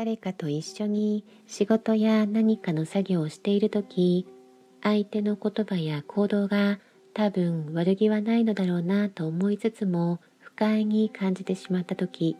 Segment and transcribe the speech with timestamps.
[0.00, 4.26] 誰かと一緒に仕事や何かの作業をしているとき、
[4.82, 6.78] 相手の言葉や行動が
[7.12, 12.38] 多分悪気はないのだろうなと思いつつも不快に感じてしまったとき、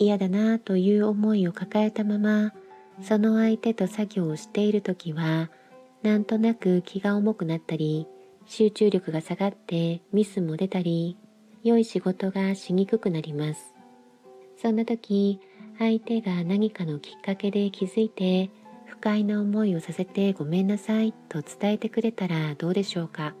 [0.00, 2.52] 嫌だなという思いを抱えたまま、
[3.02, 5.52] その相手と作業をしているときは、
[6.02, 8.08] なんとなく気が重くなったり、
[8.46, 11.18] 集中力が下がってミスも出たり、
[11.62, 13.76] 良い仕事がしにくくなります。
[14.60, 15.38] そんな時、
[15.78, 18.50] 相手が何かのきっかけで気づいて
[18.86, 23.34] 不快な思いをさせてごめんなさいと伝えてくれたらどうでしょうか。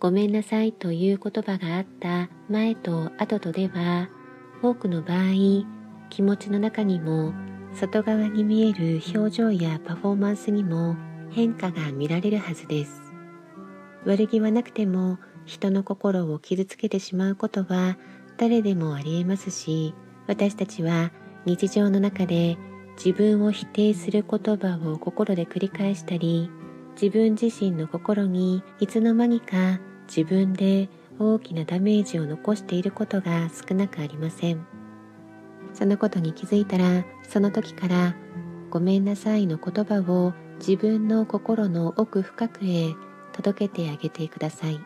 [0.00, 4.10] ごめんなさいという言葉があった前と後とでは
[4.62, 5.64] 多くの場合
[6.10, 7.32] 気持ちの中にも
[7.72, 10.94] 外側に見える表情やパフォーマンスにも
[11.30, 13.00] 変化が見られるはずです。
[14.04, 17.96] 悪気はなくても人の心を傷つけてしまうことは
[18.36, 19.94] 誰でもありえますし
[20.26, 21.10] 私たちは
[21.46, 22.56] 日常の中で
[22.96, 26.50] 自分を否定する言葉を心で繰り返したり
[27.00, 34.66] 自分自身の心にいつの間にか自分で大きなダメージを残していることが少なくありません。
[35.72, 38.14] そのことに気づいたらその時から
[38.70, 42.94] ごめんなさいの言葉を自分の心の奥深くへ
[43.32, 44.80] 届けてあげてください。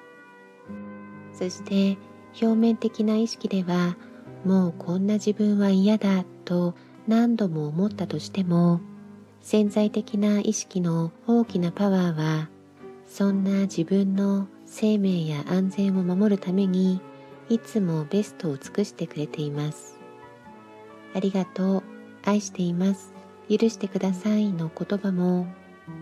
[1.32, 1.98] そして
[2.40, 3.96] 表面的な意識では
[4.44, 6.74] もうこんな自分は嫌だと
[7.06, 8.80] 何度も思ったとしても
[9.40, 12.48] 潜在的な意識の大きなパワーは
[13.06, 17.00] そんな自分の生命や安全を守るために
[17.48, 19.98] いつもベストを尽くしてくれています。
[21.14, 21.82] ありがとう。
[22.24, 23.14] 愛しています。
[23.48, 25.46] 許してくださいの言葉も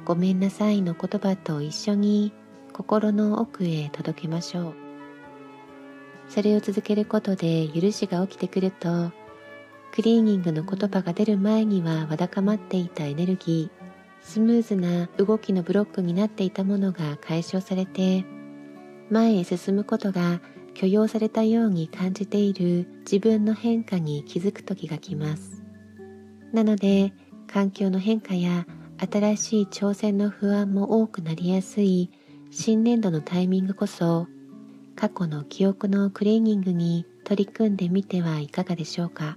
[0.04, 2.32] ごめんなさいの言葉と一緒に
[2.72, 4.85] 心の奥へ届けましょう。
[6.28, 9.12] それを続けることで許しが起きてくると
[9.92, 13.86] クリーニングの言葉が出る前にはわだかまっていたエネルギー
[14.20, 18.24] スムーズな動きのブロックになっていたものが解消されて
[19.08, 20.40] 前へ進むことが
[20.74, 25.62] 許容されたように感じている自分の変化に気づく時が来ます。
[26.52, 27.14] なので
[27.46, 28.66] 環境の変化や
[28.98, 32.10] 新しい挑戦の不安も多くなりやすい
[32.50, 34.26] 新年度のタイミングこそ
[34.96, 39.36] 過去の記憶のクリーニングに取り組んでみてはいかがでしょうか？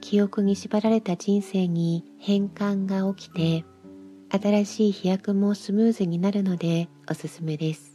[0.00, 3.64] 記憶に縛られた人生に変換が起きて
[4.30, 7.91] 新しい飛躍もスムーズになるのでおすすめです。